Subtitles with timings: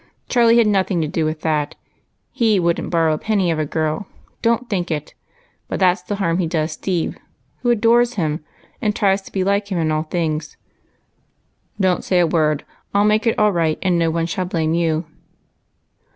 [0.29, 1.75] Charlie had nothing to do with that;
[2.31, 4.07] he would n't borrow a penny of a girl,
[4.41, 5.13] don't think it.
[5.67, 7.19] But that's the harm he does Steve,
[7.57, 8.43] who adores him,
[8.81, 10.57] and tries to be like him in all things.
[11.79, 14.73] Don't say a word; I '11 make it all right, and no one shall blame
[14.73, 15.05] you."